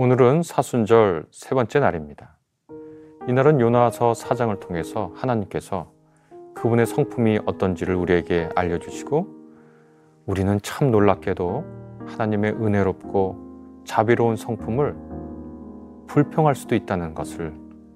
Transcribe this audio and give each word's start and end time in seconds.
오늘은 0.00 0.44
사순절 0.44 1.26
세 1.32 1.56
번째 1.56 1.80
날입니다. 1.80 2.38
이날은 3.26 3.58
요나서 3.58 4.14
사장을 4.14 4.54
통해서 4.60 5.10
하나님께서 5.16 5.90
그분의 6.54 6.86
성품이 6.86 7.40
어떤지를 7.46 7.96
우리에게 7.96 8.48
알려주시고 8.54 9.26
우리는 10.24 10.60
참 10.62 10.92
놀랍게도 10.92 11.64
하나님의 12.06 12.52
은혜롭고 12.52 13.82
자비로운 13.84 14.36
성품을 14.36 14.94
불평할 16.06 16.54
수도 16.54 16.76
있다는 16.76 17.14
것을 17.14 17.52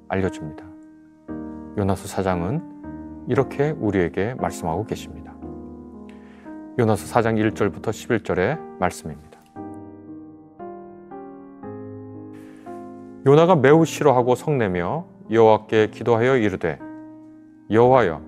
알려줍니다. 0.09 0.65
요나서 1.79 2.09
사장은 2.09 3.29
이렇게 3.29 3.71
우리에게 3.71 4.35
말씀하고 4.41 4.87
계십니다. 4.87 5.37
요나서 6.81 7.07
4장 7.15 7.39
1절부터 7.53 7.91
11절의 7.91 8.59
말씀입니다. 8.81 9.32
요나가 13.25 13.55
매우 13.55 13.85
싫어하고 13.85 14.35
성내며 14.35 15.05
여호와께 15.31 15.91
기도하여 15.93 16.37
이르되 16.39 16.81
여호와여 17.71 18.21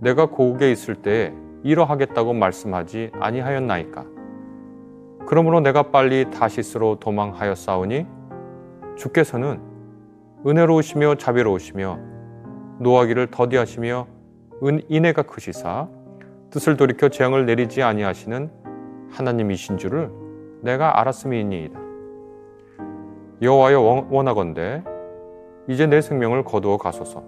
내가 0.00 0.26
고국에 0.26 0.70
있을 0.70 0.94
때에 0.94 1.32
이러하겠다고 1.64 2.34
말씀하지 2.34 3.10
아니하였나이까 3.18 4.04
그러므로 5.26 5.58
내가 5.58 5.90
빨리 5.90 6.30
다시스로 6.30 7.00
도망하였사오니 7.00 8.06
주께서는 8.96 9.60
은혜로우시며 10.46 11.16
자비로우시며 11.16 11.98
노하기를 12.78 13.32
더디하시며 13.32 14.06
은 14.62 14.80
인애가 14.88 15.22
크시사 15.22 15.88
뜻을 16.50 16.76
돌이켜 16.76 17.08
재앙을 17.08 17.44
내리지 17.44 17.82
아니하시는 17.82 18.50
하나님이신 19.10 19.78
줄을 19.78 20.10
내가 20.62 21.00
알았음이니이다. 21.00 21.87
여호와여 23.40 24.06
원하건대 24.10 24.82
이제 25.68 25.86
내 25.86 26.00
생명을 26.00 26.44
거두어 26.44 26.76
가소서. 26.76 27.22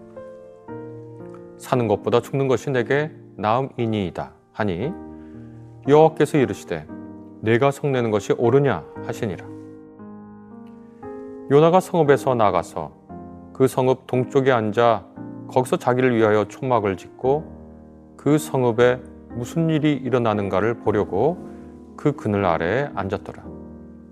사는 1.56 1.86
것보다 1.86 2.20
죽는 2.20 2.48
것이 2.48 2.70
내게 2.70 3.12
나음이니이다 3.36 4.33
하니 4.53 4.92
여호와께서 5.86 6.38
이르시되 6.38 6.86
내가 7.42 7.70
성내는 7.70 8.11
것이 8.11 8.33
옳으냐 8.33 8.84
하시니라. 9.06 9.47
요나가 11.50 11.78
성읍에서 11.81 12.34
나가서 12.34 12.92
그 13.53 13.69
성읍 13.69 14.06
동쪽에 14.06 14.50
앉아 14.50 15.05
거기서 15.48 15.77
자기를 15.77 16.16
위하여 16.16 16.47
초막을 16.47 16.97
짓고 16.97 17.44
그 18.16 18.36
성읍에 18.36 19.00
무슨 19.31 19.70
일이 19.70 19.92
일어나는가를 19.92 20.81
보려고 20.81 21.38
그 21.97 22.12
그늘 22.12 22.44
아래에 22.44 22.91
앉았더라. 22.94 23.44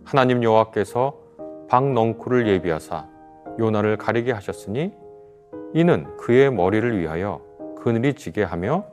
하나님 0.04 0.44
여호와께서 0.44 1.27
박넝쿨을 1.68 2.48
예비하사 2.48 3.06
요나를 3.58 3.96
가리게 3.98 4.32
하셨으니 4.32 4.92
이는 5.74 6.16
그의 6.16 6.50
머리를 6.50 6.98
위하여 6.98 7.42
그늘이 7.76 8.14
지게 8.14 8.42
하며 8.42 8.84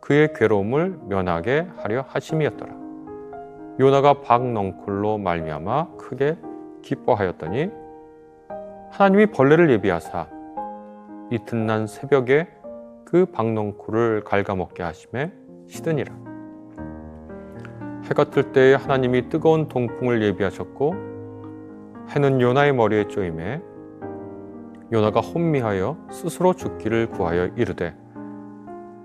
그의 0.00 0.32
괴로움을 0.34 0.98
면하게 1.06 1.66
하려 1.76 2.04
하심이었더라. 2.08 2.74
요나가 3.80 4.20
박넝쿨로 4.20 5.18
말미암아 5.18 5.96
크게 5.96 6.36
기뻐하였더니 6.82 7.70
하나님이 8.90 9.26
벌레를 9.26 9.70
예비하사 9.70 10.28
이튿날 11.30 11.88
새벽에 11.88 12.48
그 13.04 13.26
박넝쿨을 13.26 14.24
갉아먹게 14.24 14.82
하심에 14.82 15.32
시드니라. 15.66 16.14
해가 18.04 18.24
뜰 18.24 18.52
때에 18.52 18.74
하나님이 18.74 19.28
뜨거운 19.28 19.68
동풍을 19.68 20.22
예비하셨고 20.22 21.13
해는 22.10 22.40
요나의 22.40 22.74
머리에 22.74 23.08
쪼임에 23.08 23.62
요나가 24.92 25.20
혼미하여 25.20 25.96
스스로 26.10 26.52
죽기를 26.52 27.08
구하여 27.10 27.46
이르되 27.56 27.96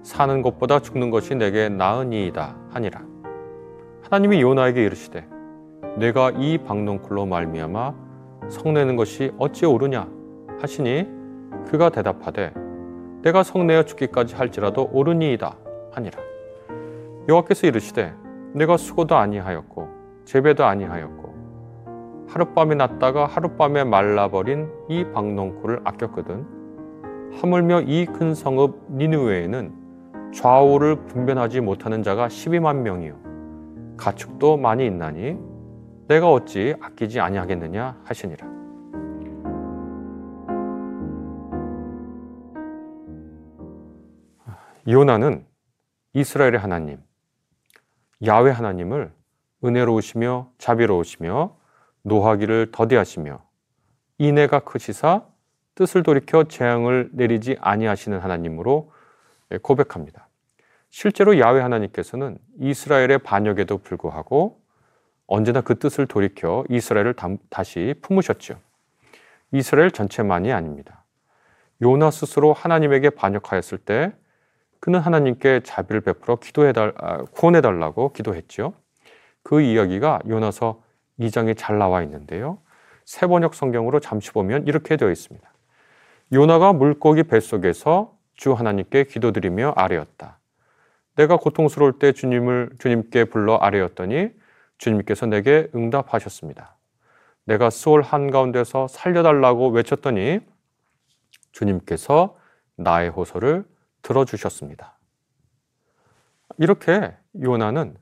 사는 0.04 0.42
것보다 0.42 0.80
죽는 0.80 1.10
것이 1.10 1.36
내게 1.36 1.70
나으니이다 1.70 2.56
하니라. 2.72 3.02
하나님이 4.04 4.42
요나에게 4.42 4.84
이르시되 4.84 5.28
내가 5.98 6.32
이 6.32 6.58
박농쿨로 6.58 7.26
말미암아 7.26 7.94
성내는 8.50 8.96
것이 8.96 9.32
어찌 9.38 9.66
옳으냐 9.66 10.08
하시니 10.60 11.08
그가 11.68 11.90
대답하되 11.90 12.54
내가 13.22 13.44
성내어 13.44 13.84
죽기까지 13.84 14.36
할지라도 14.36 14.90
옳으니이다 14.92 15.58
하니라. 15.92 16.20
여호와께서 17.28 17.68
이르시되 17.68 18.14
내가 18.54 18.78
수고도 18.78 19.16
아니하였고 19.16 19.88
재배도 20.26 20.66
아니하였고 20.66 21.19
하룻밤에 22.30 22.76
났다가 22.76 23.26
하룻밤에 23.26 23.84
말라버린 23.86 24.70
이 24.88 25.04
박농쿨을 25.14 25.82
아꼈거든. 25.84 26.46
하물며 27.42 27.82
이 27.82 28.06
큰 28.06 28.36
성읍 28.36 28.92
니누웨에는 28.92 30.32
좌우를 30.34 31.08
분변하지 31.08 31.62
못하는 31.62 32.04
자가 32.04 32.28
12만 32.28 32.78
명이요. 32.82 33.96
가축도 33.98 34.58
많이 34.58 34.86
있나니 34.86 35.38
내가 36.08 36.32
어찌 36.32 36.76
아끼지 36.80 37.20
아니하겠느냐 37.20 38.02
하시니라. 38.04 38.48
요나는 44.88 45.46
이스라엘의 46.14 46.58
하나님 46.58 47.00
야외 48.26 48.52
하나님을 48.52 49.12
은혜로우시며 49.64 50.50
자비로우시며 50.58 51.59
노하기를 52.10 52.72
더디하시며 52.74 53.42
인애가 54.18 54.60
크시사 54.60 55.24
뜻을 55.76 56.04
돌이켜 56.04 56.44
재앙을 56.44 57.10
내리지 57.14 57.56
아니하시는 57.62 58.20
하나님으로 58.20 58.92
고백합니다. 59.62 60.28
실제로 60.90 61.40
야외 61.40 61.62
하나님께서는 61.62 62.38
이스라엘의 62.60 63.20
반역에도 63.20 63.78
불구하고 63.78 64.60
언제나 65.26 65.62
그 65.62 65.80
뜻을 65.80 66.08
돌이켜 66.08 66.66
이스라엘을 66.70 67.16
다시 67.50 67.96
품으셨죠. 68.02 68.60
이스라엘 69.52 69.92
전체만이 69.92 70.52
아닙니다. 70.52 71.06
요나 71.82 72.12
스스로 72.12 72.52
하나님에게 72.52 73.12
반역하였을 73.12 73.78
때 73.78 74.12
그는 74.80 75.00
하나님께 75.00 75.62
자비를 75.64 76.02
베풀어 76.02 76.38
기도해달, 76.38 76.94
아, 76.98 77.24
구원해달라고 77.26 78.12
기도했죠. 78.14 78.74
그 79.44 79.62
이야기가 79.62 80.22
요나서 80.28 80.82
2장에 81.20 81.56
잘 81.58 81.78
나와 81.78 82.02
있는데요. 82.04 82.60
세번역 83.06 83.56
성경으로 83.56 84.00
잠시 84.00 84.32
보면 84.32 84.68
이렇게 84.68 84.98
되어 84.98 85.10
있습니다. 85.10 85.48
요나가 86.34 86.74
물고기 86.74 87.24
뱃속에서 87.24 88.16
주 88.36 88.54
하나님께 88.54 89.06
기도드리며 89.06 89.74
아뢰었다. 89.76 90.40
내가 91.16 91.38
고통스러울 91.38 92.00
때 92.00 92.14
주님을 92.14 92.72
주님께 92.80 93.26
불러 93.26 93.58
아뢰었더니 93.58 94.30
주님께서 94.78 95.26
내게 95.26 95.70
응답하셨습니다. 95.76 96.78
내가 97.44 97.70
수월 97.70 98.02
한가운데서 98.02 98.88
살려달라고 98.88 99.70
외쳤더니 99.70 100.40
주님께서 101.52 102.38
나의 102.76 103.10
호소를 103.10 103.66
들어주셨습니다. 104.04 104.98
이렇게 106.58 107.16
요나는 107.42 107.98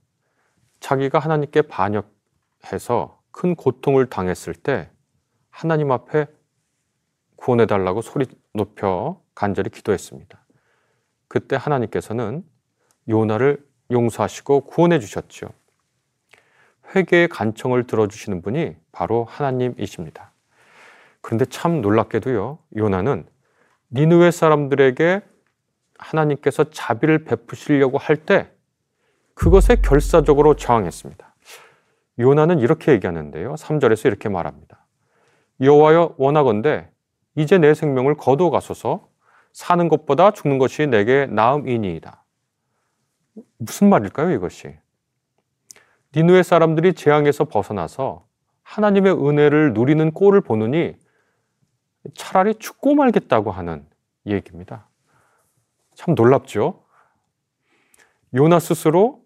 자기가 0.79 1.17
하나님께 1.19 1.63
반역 1.63 2.16
해서 2.71 3.21
큰 3.31 3.55
고통을 3.55 4.09
당했을 4.09 4.53
때 4.53 4.89
하나님 5.49 5.91
앞에 5.91 6.27
구원해 7.35 7.65
달라고 7.65 8.01
소리 8.01 8.25
높여 8.53 9.21
간절히 9.35 9.69
기도했습니다. 9.69 10.39
그때 11.27 11.55
하나님께서는 11.55 12.43
요나를 13.07 13.65
용서하시고 13.91 14.61
구원해 14.61 14.99
주셨죠. 14.99 15.49
회개의 16.95 17.27
간청을 17.27 17.85
들어주시는 17.85 18.41
분이 18.41 18.75
바로 18.91 19.25
하나님이십니다. 19.25 20.31
그런데 21.21 21.45
참 21.45 21.81
놀랍게도요, 21.81 22.59
요나는 22.75 23.27
니누의 23.91 24.31
사람들에게 24.31 25.21
하나님께서 25.97 26.69
자비를 26.71 27.23
베푸시려고 27.25 27.97
할 27.97 28.17
때 28.17 28.51
그것에 29.33 29.75
결사적으로 29.77 30.55
저항했습니다. 30.55 31.26
요나는 32.19 32.59
이렇게 32.59 32.91
얘기하는데요. 32.93 33.55
3절에서 33.55 34.07
이렇게 34.07 34.29
말합니다. 34.29 34.85
여호와여 35.61 36.15
원하건대 36.17 36.89
이제 37.35 37.57
내 37.57 37.73
생명을 37.73 38.15
거두어 38.15 38.49
가소서 38.49 39.09
사는 39.53 39.87
것보다 39.87 40.31
죽는 40.31 40.57
것이 40.57 40.87
내게 40.87 41.25
나음이니이다. 41.27 42.23
무슨 43.57 43.89
말일까요, 43.89 44.31
이것이? 44.31 44.75
니누의 46.15 46.43
사람들이 46.43 46.93
재앙에서 46.93 47.45
벗어나서 47.45 48.25
하나님의 48.63 49.13
은혜를 49.13 49.73
누리는 49.73 50.11
꼴을 50.11 50.41
보느니 50.41 50.95
차라리 52.13 52.55
죽고 52.55 52.95
말겠다고 52.95 53.51
하는 53.51 53.85
얘기입니다. 54.25 54.87
참 55.95 56.15
놀랍죠? 56.15 56.83
요나 58.35 58.59
스스로 58.59 59.23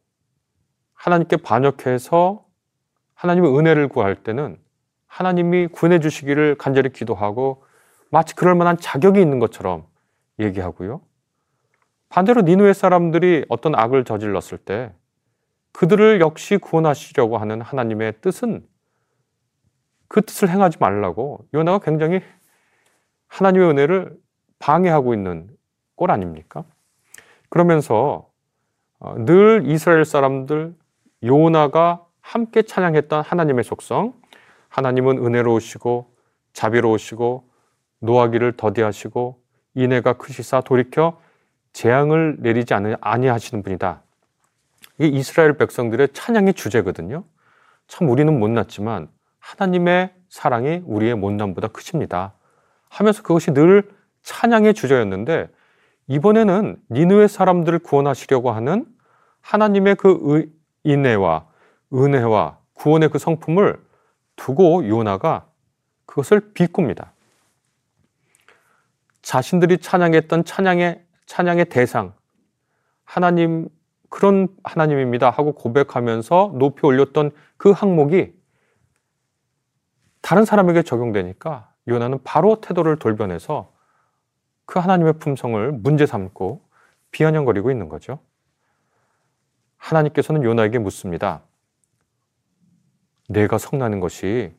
하나님께 0.93 1.37
반역해서 1.37 2.45
하나님의 3.21 3.55
은혜를 3.55 3.87
구할 3.87 4.15
때는 4.15 4.57
하나님이 5.05 5.67
구원해 5.67 5.99
주시기를 5.99 6.55
간절히 6.55 6.89
기도하고 6.91 7.63
마치 8.09 8.33
그럴 8.33 8.55
만한 8.55 8.77
자격이 8.77 9.21
있는 9.21 9.37
것처럼 9.37 9.85
얘기하고요. 10.39 11.01
반대로 12.09 12.41
니누의 12.41 12.73
사람들이 12.73 13.45
어떤 13.47 13.75
악을 13.75 14.05
저질렀을 14.05 14.57
때 14.57 14.91
그들을 15.71 16.19
역시 16.19 16.57
구원하시려고 16.57 17.37
하는 17.37 17.61
하나님의 17.61 18.15
뜻은 18.21 18.65
그 20.07 20.23
뜻을 20.23 20.49
행하지 20.49 20.77
말라고 20.79 21.45
요나가 21.53 21.77
굉장히 21.77 22.21
하나님의 23.27 23.69
은혜를 23.69 24.17
방해하고 24.57 25.13
있는 25.13 25.47
꼴 25.95 26.09
아닙니까? 26.09 26.63
그러면서 27.49 28.27
어, 28.97 29.13
늘 29.19 29.61
이스라엘 29.67 30.05
사람들 30.05 30.75
요나가 31.23 32.07
함께 32.21 32.61
찬양했던 32.61 33.23
하나님의 33.23 33.63
속성, 33.63 34.13
하나님은 34.69 35.17
은혜로우시고 35.17 36.13
자비로우시고 36.53 37.49
노하기를 37.99 38.57
더디하시고 38.57 39.41
인애가 39.75 40.13
크시사 40.13 40.61
돌이켜 40.61 41.19
재앙을 41.73 42.37
내리지 42.39 42.73
아니하시는 42.73 43.63
분이다. 43.63 44.01
이게 44.97 45.07
이스라엘 45.07 45.57
백성들의 45.57 46.09
찬양의 46.13 46.53
주제거든요. 46.53 47.23
참 47.87 48.09
우리는 48.09 48.37
못났지만 48.39 49.09
하나님의 49.39 50.13
사랑이 50.29 50.81
우리의 50.85 51.15
못남보다 51.15 51.69
크십니다. 51.69 52.33
하면서 52.89 53.23
그것이 53.23 53.51
늘 53.51 53.89
찬양의 54.23 54.73
주제였는데 54.73 55.49
이번에는 56.07 56.77
니누의 56.89 57.27
사람들을 57.29 57.79
구원하시려고 57.79 58.51
하는 58.51 58.85
하나님의 59.41 59.95
그 59.95 60.49
인애와 60.83 61.45
은혜와 61.93 62.57
구원의 62.73 63.09
그 63.09 63.19
성품을 63.19 63.83
두고 64.35 64.87
요나가 64.87 65.47
그것을 66.05 66.53
비꿉니다. 66.53 67.13
자신들이 69.21 69.77
찬양했던 69.77 70.45
찬양의 70.45 71.05
찬양의 71.25 71.65
대상 71.65 72.13
하나님 73.03 73.69
그런 74.09 74.49
하나님입니다 74.63 75.29
하고 75.29 75.53
고백하면서 75.53 76.53
높이 76.55 76.85
올렸던 76.85 77.31
그 77.57 77.71
항목이 77.71 78.33
다른 80.21 80.43
사람에게 80.43 80.83
적용되니까 80.83 81.71
요나는 81.87 82.19
바로 82.23 82.61
태도를 82.61 82.97
돌변해서 82.97 83.71
그 84.65 84.79
하나님의 84.79 85.13
품성을 85.13 85.71
문제 85.71 86.05
삼고 86.05 86.61
비아냥거리고 87.11 87.71
있는 87.71 87.89
거죠. 87.89 88.19
하나님께서는 89.77 90.43
요나에게 90.43 90.79
묻습니다. 90.79 91.41
내가 93.31 93.57
성나는 93.57 93.99
것이 93.99 94.53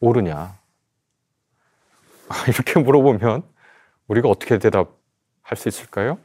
옳으냐? 0.00 0.54
아, 2.28 2.34
이렇게 2.48 2.80
물어보면 2.80 3.42
우리가 4.08 4.28
어떻게 4.28 4.58
대답할 4.58 5.56
수 5.56 5.68
있을까요? 5.68 6.18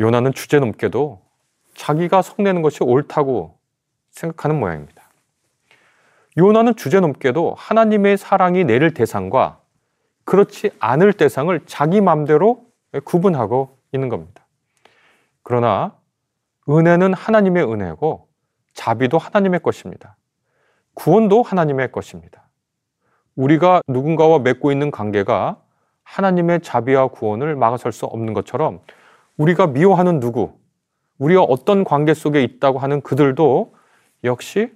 요나는 0.00 0.32
주제 0.32 0.58
넘게도 0.58 1.20
자기가 1.74 2.22
성내는 2.22 2.62
것이 2.62 2.82
옳다고 2.82 3.58
생각하는 4.10 4.58
모양입니다. 4.58 5.02
요나는 6.36 6.76
주제 6.76 7.00
넘게도 7.00 7.54
하나님의 7.58 8.16
사랑이 8.16 8.64
내릴 8.64 8.94
대상과 8.94 9.60
그렇지 10.24 10.70
않을 10.78 11.14
대상을 11.14 11.58
자기 11.66 12.00
마음대로 12.00 12.66
구분하고 13.04 13.78
있는 13.92 14.08
겁니다. 14.08 14.46
그러나 15.42 15.96
은혜는 16.68 17.14
하나님의 17.14 17.64
은혜고 17.64 18.28
자비도 18.74 19.18
하나님의 19.18 19.60
것입니다. 19.60 20.16
구원도 20.98 21.42
하나님의 21.42 21.92
것입니다. 21.92 22.48
우리가 23.36 23.82
누군가와 23.86 24.40
맺고 24.40 24.72
있는 24.72 24.90
관계가 24.90 25.62
하나님의 26.02 26.60
자비와 26.60 27.08
구원을 27.08 27.54
막아설 27.54 27.92
수 27.92 28.04
없는 28.06 28.34
것처럼 28.34 28.80
우리가 29.36 29.68
미워하는 29.68 30.18
누구, 30.18 30.58
우리가 31.18 31.42
어떤 31.42 31.84
관계 31.84 32.14
속에 32.14 32.42
있다고 32.42 32.80
하는 32.80 33.00
그들도 33.00 33.76
역시 34.24 34.72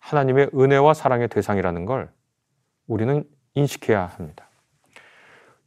하나님의 0.00 0.50
은혜와 0.52 0.94
사랑의 0.94 1.28
대상이라는 1.28 1.86
걸 1.86 2.10
우리는 2.88 3.22
인식해야 3.54 4.06
합니다. 4.06 4.48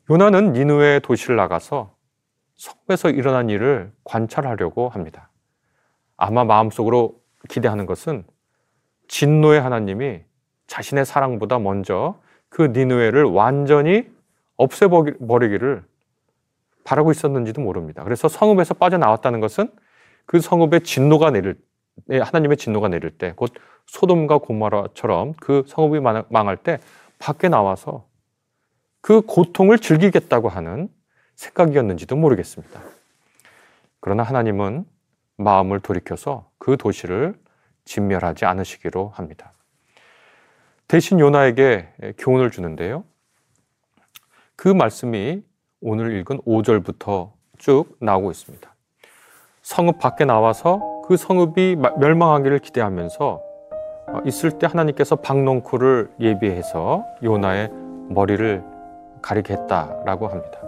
요나는 0.10 0.52
니누의 0.52 1.00
도시를 1.00 1.38
나가서 1.38 1.96
성에서 2.58 3.12
일어난 3.12 3.50
일을 3.50 3.94
관찰하려고 4.04 4.90
합니다. 4.90 5.30
아마 6.18 6.44
마음속으로 6.44 7.18
기대하는 7.48 7.86
것은 7.86 8.26
진노의 9.08 9.62
하나님이 9.62 10.22
자신의 10.68 11.06
사랑보다 11.06 11.60
먼저 11.60 12.20
그 12.50 12.64
니누에를 12.64 13.24
완전히 13.24 14.10
없애버리기를 14.58 15.84
바라고 16.84 17.12
있었는지도 17.12 17.62
모릅니다. 17.62 18.04
그래서 18.04 18.28
성읍에서 18.28 18.76
빠져나왔다는 18.76 19.40
것은 19.40 19.70
그 20.26 20.40
성읍의 20.40 20.82
진노가 20.82 21.32
내릴 21.32 21.58
예, 22.10 22.20
하나님의 22.20 22.58
진노가 22.58 22.90
내릴 22.90 23.12
때, 23.12 23.34
곧 23.36 23.54
소돔과 23.88 24.40
고마라처럼 24.40 25.34
그 25.40 25.64
성읍이 25.68 26.00
망할 26.30 26.58
때 26.58 26.80
밖에 27.20 27.48
나와서 27.48 28.06
그 29.02 29.22
고통을 29.22 29.80
즐기겠다고 29.80 30.50
하는 30.50 30.90
생각이었는지도 31.36 32.16
모르겠습니다. 32.16 32.82
그러나 34.00 34.24
하나님은 34.24 34.86
마음을 35.38 35.80
돌이켜서 35.80 36.50
그 36.58 36.78
도시를 36.78 37.36
진멸하지 37.86 38.46
않으시기로 38.46 39.10
합니다. 39.10 39.52
대신 40.88 41.20
요나에게 41.20 42.16
교훈을 42.18 42.52
주는데요. 42.52 43.04
그 44.56 44.68
말씀이 44.68 45.44
오늘 45.82 46.18
읽은 46.18 46.40
5절부터 46.42 47.32
쭉 47.58 47.96
나오고 48.00 48.32
있습니다. 48.32 48.76
성읍 49.62 50.00
밖에 50.00 50.26
나와서 50.26 51.02
그 51.08 51.18
성읍이 51.18 51.78
멸망하기를 51.98 52.60
기대하면서 52.60 53.42
어, 54.08 54.22
있을 54.26 54.52
때 54.60 54.68
하나님께서 54.68 55.16
박농쿨을 55.16 56.12
예비해서 56.20 57.04
요나의 57.24 57.70
머리를 58.10 58.64
가리게 59.22 59.54
했다라고 59.54 60.28
합니다. 60.28 60.60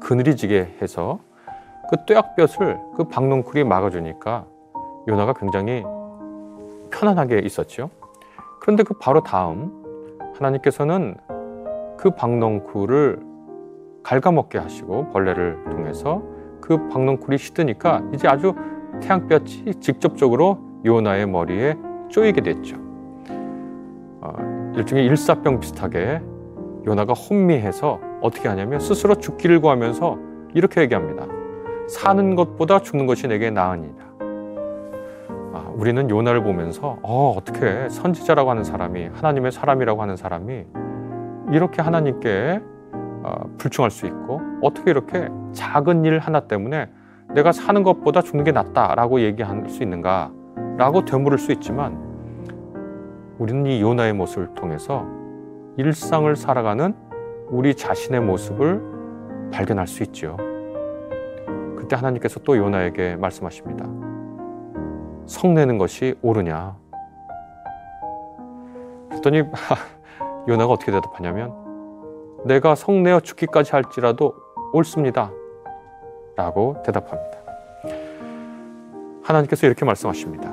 그늘이 0.00 0.36
지게 0.36 0.76
해서 0.80 1.20
그 1.90 1.96
뙤약볕을 2.06 2.78
그 2.96 3.04
박농쿨이 3.04 3.64
막아주니까 3.64 4.46
요나가 5.08 5.34
굉장히 5.34 5.84
편안하게 6.92 7.40
있었죠. 7.40 7.90
그런데 8.60 8.82
그 8.82 8.94
바로 8.94 9.22
다음 9.22 9.72
하나님께서는 10.34 11.16
그 11.98 12.10
박농쿨을 12.10 13.20
갉아먹게 14.02 14.58
하시고 14.58 15.10
벌레를 15.10 15.58
통해서 15.70 16.22
그 16.60 16.88
박농쿨이 16.88 17.38
시드니까 17.38 18.02
이제 18.14 18.28
아주 18.28 18.54
태양볕이 19.00 19.74
직접적으로 19.80 20.58
요나의 20.84 21.26
머리에 21.26 21.76
쪼이게 22.08 22.40
됐죠. 22.40 22.76
어, 24.20 24.72
일종의 24.76 25.04
일사병 25.06 25.60
비슷하게 25.60 26.20
요나가 26.86 27.12
혼미해서 27.12 28.00
어떻게 28.20 28.48
하냐면 28.48 28.80
스스로 28.80 29.14
죽기를 29.14 29.60
구하면서 29.60 30.18
이렇게 30.54 30.80
얘기합니다. 30.82 31.26
사는 31.88 32.34
것보다 32.34 32.80
죽는 32.80 33.06
것이 33.06 33.28
내게 33.28 33.50
나으니라. 33.50 34.11
아, 35.72 35.74
우리는 35.74 36.08
요나를 36.08 36.42
보면서 36.42 36.98
어, 37.02 37.34
어떻게 37.36 37.88
선지자라고 37.88 38.50
하는 38.50 38.64
사람이 38.64 39.08
하나님의 39.14 39.52
사람이라고 39.52 40.02
하는 40.02 40.16
사람이 40.16 40.66
이렇게 41.50 41.82
하나님께 41.82 42.60
어, 42.92 43.34
불충할 43.58 43.90
수 43.90 44.06
있고 44.06 44.40
어떻게 44.62 44.90
이렇게 44.90 45.28
작은 45.52 46.04
일 46.04 46.18
하나 46.18 46.40
때문에 46.40 46.90
내가 47.34 47.52
사는 47.52 47.82
것보다 47.82 48.20
죽는 48.22 48.44
게 48.44 48.52
낫다라고 48.52 49.20
얘기할 49.20 49.68
수 49.68 49.82
있는가라고 49.82 51.04
되물을 51.04 51.38
수 51.38 51.52
있지만 51.52 51.98
우리는 53.38 53.66
이 53.66 53.80
요나의 53.80 54.12
모습을 54.12 54.54
통해서 54.54 55.06
일상을 55.78 56.34
살아가는 56.36 56.94
우리 57.48 57.74
자신의 57.74 58.20
모습을 58.20 58.82
발견할 59.52 59.86
수 59.86 60.02
있죠. 60.04 60.36
그때 61.76 61.96
하나님께서 61.96 62.40
또 62.40 62.56
요나에게 62.56 63.16
말씀하십니다. 63.16 64.11
성내는 65.26 65.78
것이 65.78 66.14
옳으냐? 66.22 66.76
그랬더니 69.08 69.42
요나가 70.48 70.72
어떻게 70.72 70.90
대답하냐면 70.92 71.52
내가 72.44 72.74
성내어 72.74 73.20
죽기까지 73.20 73.72
할지라도 73.72 74.34
옳습니다. 74.72 75.30
라고 76.34 76.76
대답합니다. 76.84 77.38
하나님께서 79.22 79.66
이렇게 79.66 79.84
말씀하십니다. 79.84 80.50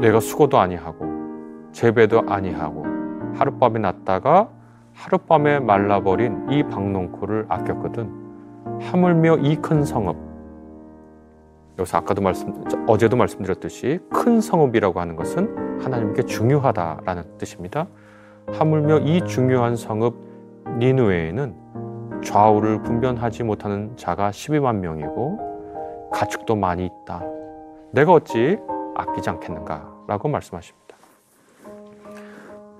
내가 0.00 0.20
수고도 0.20 0.58
아니하고 0.58 1.06
재배도 1.72 2.24
아니하고 2.26 2.84
하룻밤에 3.36 3.78
났다가 3.78 4.48
하룻밤에 4.92 5.60
말라버린 5.60 6.46
이 6.50 6.62
박농코를 6.64 7.46
아꼈거든 7.48 8.10
하물며 8.82 9.38
이 9.38 9.56
큰 9.56 9.84
성읍 9.84 10.33
여기서 11.78 11.98
아까도 11.98 12.22
말씀 12.22 12.52
어제도 12.86 13.16
말씀드렸듯이 13.16 13.98
큰 14.12 14.40
성읍이라고 14.40 15.00
하는 15.00 15.16
것은 15.16 15.82
하나님께 15.82 16.22
중요하다라는 16.22 17.38
뜻입니다. 17.38 17.88
하물며 18.52 19.00
이 19.00 19.24
중요한 19.26 19.76
성읍 19.76 20.14
니누에에는 20.78 22.22
좌우를 22.22 22.82
분변하지 22.82 23.42
못하는 23.42 23.96
자가 23.96 24.30
12만 24.30 24.76
명이고 24.76 26.10
가축도 26.12 26.56
많이 26.56 26.86
있다. 26.86 27.22
내가 27.92 28.12
어찌 28.12 28.56
아끼지 28.94 29.30
않겠는가? 29.30 30.04
라고 30.06 30.28
말씀하십니다. 30.28 30.96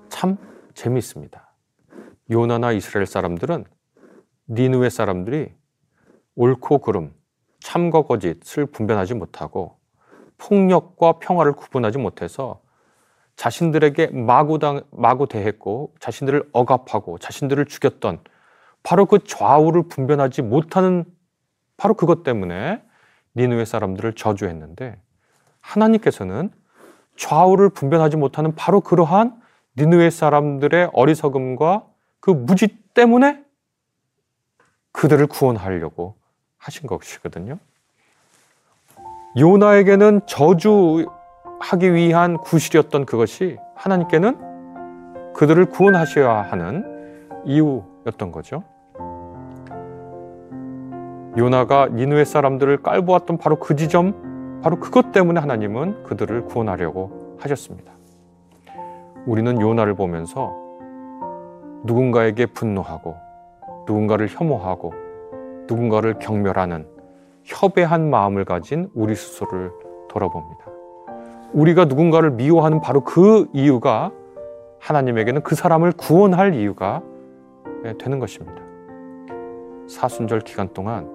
참 0.08 0.36
재미있습니다. 0.74 1.54
요나나 2.30 2.72
이스라엘 2.72 3.06
사람들은 3.06 3.64
니누의 4.48 4.90
사람들이 4.90 5.52
옳고 6.36 6.78
그름, 6.78 7.12
참과 7.64 8.02
거짓을 8.02 8.66
분별하지 8.66 9.14
못하고 9.14 9.78
폭력과 10.36 11.14
평화를 11.18 11.54
구분하지 11.54 11.96
못해서 11.96 12.60
자신들에게 13.36 14.08
마구당, 14.08 14.82
마구 14.90 15.26
대했고 15.26 15.94
자신들을 15.98 16.50
억압하고 16.52 17.18
자신들을 17.18 17.64
죽였던 17.64 18.20
바로 18.82 19.06
그 19.06 19.24
좌우를 19.24 19.88
분별하지 19.88 20.42
못하는 20.42 21.04
바로 21.78 21.94
그것 21.94 22.22
때문에 22.22 22.82
니누의 23.34 23.64
사람들을 23.64 24.12
저주했는데 24.12 25.00
하나님께서는 25.60 26.50
좌우를 27.16 27.70
분별하지 27.70 28.18
못하는 28.18 28.54
바로 28.54 28.82
그러한 28.82 29.40
니누의 29.78 30.10
사람들의 30.10 30.90
어리석음과 30.92 31.86
그 32.20 32.30
무지 32.30 32.68
때문에 32.92 33.42
그들을 34.92 35.26
구원하려고 35.28 36.22
하신 36.64 36.86
것이거든요. 36.86 37.58
요나에게는 39.38 40.22
저주하기 40.26 41.92
위한 41.92 42.38
구실이었던 42.38 43.04
그것이 43.04 43.58
하나님께는 43.74 45.32
그들을 45.34 45.66
구원하셔야 45.66 46.42
하는 46.42 47.28
이유였던 47.44 48.32
거죠. 48.32 48.62
요나가 51.36 51.88
니누의 51.88 52.24
사람들을 52.24 52.82
깔보았던 52.82 53.38
바로 53.38 53.56
그 53.56 53.74
지점, 53.74 54.60
바로 54.62 54.78
그것 54.78 55.12
때문에 55.12 55.40
하나님은 55.40 56.04
그들을 56.04 56.44
구원하려고 56.46 57.36
하셨습니다. 57.40 57.92
우리는 59.26 59.60
요나를 59.60 59.94
보면서 59.94 60.54
누군가에게 61.82 62.46
분노하고 62.46 63.16
누군가를 63.86 64.28
혐오하고 64.28 65.03
누군가를 65.68 66.18
경멸하는 66.18 66.86
협외한 67.44 68.10
마음을 68.10 68.44
가진 68.44 68.88
우리 68.94 69.14
스스로를 69.14 69.72
돌아봅니다. 70.08 70.64
우리가 71.52 71.84
누군가를 71.84 72.32
미워하는 72.32 72.80
바로 72.80 73.02
그 73.02 73.48
이유가 73.52 74.10
하나님에게는 74.80 75.42
그 75.42 75.54
사람을 75.54 75.92
구원할 75.92 76.54
이유가 76.54 77.02
되는 77.98 78.18
것입니다. 78.18 78.62
사순절 79.88 80.40
기간 80.40 80.68
동안 80.72 81.08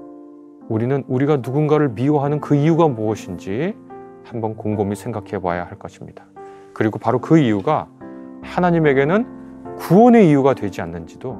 우리는 0.69 1.03
우리가 1.07 1.37
누군가를 1.37 1.89
미워하는 1.89 2.39
그 2.39 2.55
이유가 2.55 2.87
무엇인지 2.87 3.75
한번 4.23 4.55
곰곰이 4.55 4.95
생각해 4.95 5.39
봐야 5.39 5.65
할 5.65 5.77
것입니다. 5.79 6.25
그리고 6.73 6.99
바로 6.99 7.19
그 7.19 7.39
이유가 7.39 7.87
하나님에게는 8.41 9.75
구원의 9.77 10.29
이유가 10.29 10.53
되지 10.53 10.81
않는지도 10.81 11.37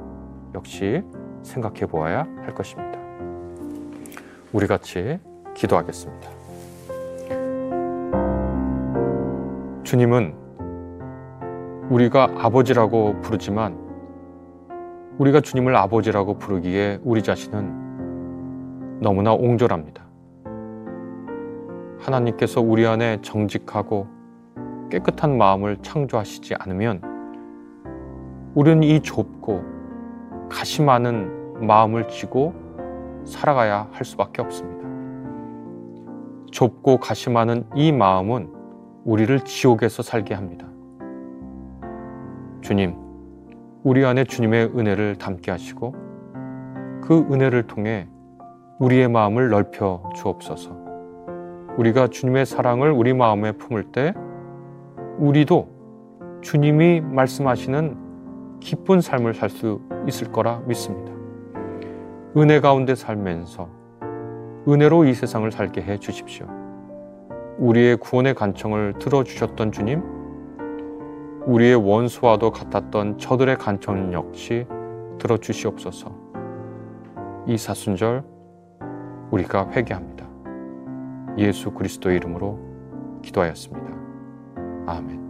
역시 0.54 1.02
생각해 1.42 1.86
보아야 1.86 2.26
할 2.42 2.54
것입니다. 2.54 2.98
우리 4.52 4.66
같이 4.66 5.18
기도하겠습니다. 5.54 6.30
주님은 9.84 10.34
우리가 11.90 12.30
아버지라고 12.38 13.20
부르지만 13.20 13.76
우리가 15.18 15.40
주님을 15.40 15.74
아버지라고 15.76 16.38
부르기에 16.38 17.00
우리 17.02 17.22
자신은 17.22 19.00
너무나 19.00 19.32
옹졸합니다. 19.32 20.04
하나님께서 21.98 22.60
우리 22.60 22.86
안에 22.86 23.20
정직하고 23.22 24.06
깨끗한 24.90 25.36
마음을 25.36 25.76
창조하시지 25.82 26.54
않으면 26.58 27.00
우리는 28.54 28.82
이 28.82 29.00
좁고 29.00 29.79
많은 30.82 31.66
마음을 31.66 32.08
쥐고 32.08 32.52
살아가야 33.24 33.88
할 33.92 34.04
수밖에 34.04 34.42
없습니다. 34.42 34.80
좁고 36.50 36.98
많은 37.30 37.64
이 37.74 37.92
마음은 37.92 38.50
우리를 39.04 39.40
지옥에서 39.40 40.02
살게 40.02 40.34
합니다. 40.34 40.66
주님, 42.60 42.94
우리 43.82 44.04
안에 44.04 44.24
주님의 44.24 44.72
은혜를 44.76 45.16
담게 45.16 45.50
하시고 45.50 45.94
그 47.02 47.26
은혜를 47.30 47.66
통해 47.66 48.08
우리의 48.78 49.08
마음을 49.08 49.48
넓혀 49.48 50.02
주옵소서. 50.14 50.76
우리가 51.78 52.08
주님의 52.08 52.44
사랑을 52.44 52.90
우리 52.90 53.14
마음에 53.14 53.52
품을 53.52 53.92
때 53.92 54.12
우리도 55.18 55.68
주님이 56.42 57.00
말씀하시는 57.00 58.09
기쁜 58.60 59.00
삶을 59.00 59.34
살 59.34 59.50
수 59.50 59.80
있을 60.06 60.30
거라 60.30 60.60
믿습니다. 60.66 61.12
은혜 62.36 62.60
가운데 62.60 62.94
살면서 62.94 63.68
은혜로 64.68 65.04
이 65.06 65.14
세상을 65.14 65.50
살게 65.50 65.82
해 65.82 65.98
주십시오. 65.98 66.46
우리의 67.58 67.96
구원의 67.96 68.34
간청을 68.34 68.94
들어주셨던 68.98 69.72
주님, 69.72 70.02
우리의 71.46 71.74
원수와도 71.74 72.50
같았던 72.50 73.18
저들의 73.18 73.56
간청 73.56 74.12
역시 74.12 74.66
들어주시옵소서. 75.18 76.14
이 77.46 77.56
사순절 77.56 78.22
우리가 79.30 79.70
회개합니다. 79.70 80.26
예수 81.38 81.70
그리스도의 81.72 82.16
이름으로 82.16 82.58
기도하였습니다. 83.22 83.92
아멘. 84.86 85.29